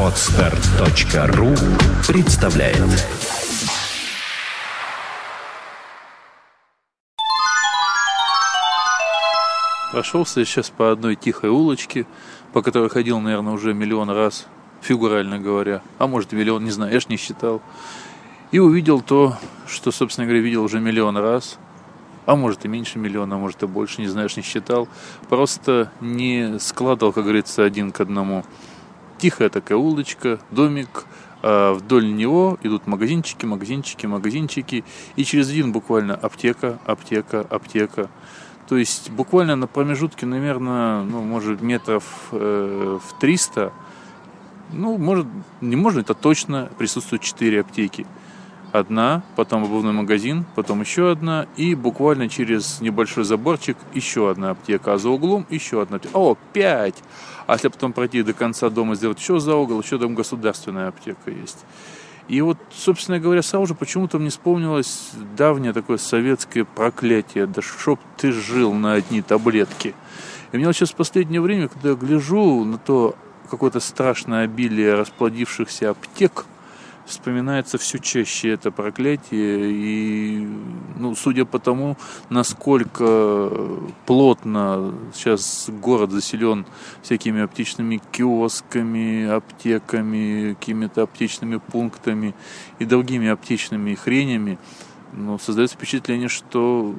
[0.00, 1.54] Отстар.ру
[2.06, 2.76] представляет.
[9.92, 12.06] Прошелся сейчас по одной тихой улочке,
[12.52, 14.46] по которой ходил, наверное, уже миллион раз,
[14.80, 17.60] фигурально говоря, а может миллион, не знаю, я ж не считал.
[18.52, 19.36] И увидел то,
[19.66, 21.58] что, собственно говоря, видел уже миллион раз,
[22.26, 24.88] а может и меньше миллиона, а может и больше, не знаешь, не считал.
[25.28, 28.44] Просто не складывал, как говорится, один к одному.
[29.18, 31.04] Тихая такая улочка, домик,
[31.42, 34.84] а вдоль него идут магазинчики, магазинчики, магазинчики,
[35.16, 38.08] и через один буквально аптека, аптека, аптека.
[38.68, 43.72] То есть буквально на промежутке, наверное, ну, может, метров э, в 300,
[44.72, 45.26] ну, может,
[45.60, 48.06] не может, это точно присутствуют 4 аптеки.
[48.72, 54.94] Одна, потом обувной магазин, потом еще одна, и буквально через небольшой заборчик еще одна аптека,
[54.94, 56.16] а за углом еще одна аптека.
[56.16, 56.96] О, пять!
[57.46, 61.30] А если потом пройти до конца дома, сделать еще за угол, еще там государственная аптека
[61.30, 61.58] есть.
[62.28, 67.46] И вот, собственно говоря, сразу же почему-то мне вспомнилось давнее такое советское проклятие.
[67.46, 69.94] Да чтоб ты жил на одни таблетки.
[70.52, 73.16] И мне вот сейчас в последнее время, когда я гляжу на то
[73.50, 76.46] какое-то страшное обилие расплодившихся аптек,
[77.06, 79.70] вспоминается все чаще это проклятие.
[79.70, 80.48] И,
[80.96, 81.96] ну, судя по тому,
[82.30, 83.60] насколько
[84.06, 86.66] плотно сейчас город заселен
[87.02, 92.34] всякими аптечными киосками, аптеками, какими-то аптечными пунктами
[92.78, 94.58] и другими аптечными хренями,
[95.12, 96.94] ну, создается впечатление, что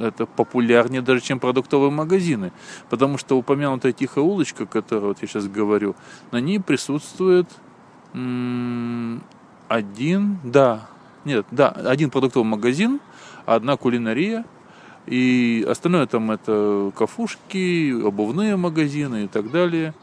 [0.00, 2.52] это популярнее даже, чем продуктовые магазины.
[2.88, 5.94] Потому что упомянутая тихая улочка, которую вот я сейчас говорю,
[6.30, 7.48] на ней присутствует
[9.68, 10.88] один, да,
[11.24, 13.00] нет, да, один продуктовый магазин,
[13.46, 14.44] одна кулинария,
[15.06, 19.94] и остальное там это кафушки, обувные магазины и так далее.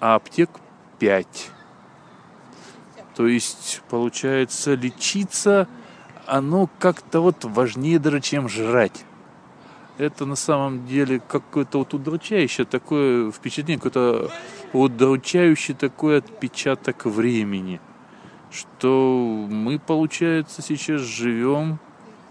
[0.00, 0.50] А аптек
[0.98, 1.50] 5.
[3.14, 5.68] То есть, получается, лечиться,
[6.26, 9.04] оно как-то вот важнее даже, чем жрать.
[9.98, 14.30] Это на самом деле какое-то вот удручающее такое впечатление, какой-то
[14.72, 17.80] удручающий такой отпечаток времени,
[18.50, 21.78] что мы, получается, сейчас живем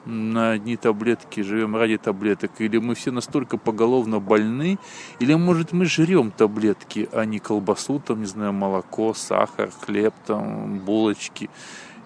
[0.06, 4.80] на одни таблетки, живем ради таблеток, или мы все настолько поголовно больны,
[5.20, 10.80] или, может, мы жрем таблетки, а не колбасу, там, не знаю, молоко, сахар, хлеб, там,
[10.80, 11.50] булочки.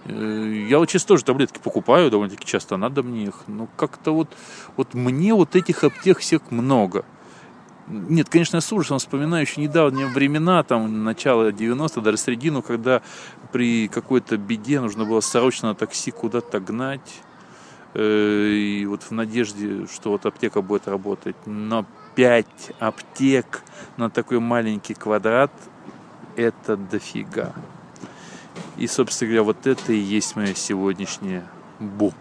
[0.05, 4.29] Э, я вот сейчас тоже таблетки покупаю, довольно-таки часто надо мне их, но как-то вот,
[4.77, 7.05] вот мне вот этих аптек всех много–
[7.87, 13.01] нет, конечно, я с ужасом вспоминаю еще недавние времена, там, начало 90-х, даже середину, когда
[13.51, 17.21] при какой-то беде нужно было срочно такси куда-то гнать.
[17.93, 21.35] Э, и вот в надежде, что вот аптека будет работать.
[21.45, 22.47] Но 5
[22.79, 23.61] аптек
[23.97, 25.51] на такой маленький квадрат–
[26.35, 27.53] это дофига.
[28.77, 31.43] И, собственно говоря, вот это и есть мое сегодняшнее
[31.79, 32.13] бу.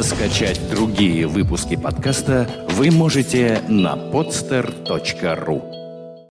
[0.00, 5.77] Скачать другие выпуски подкаста вы можете на podster.ru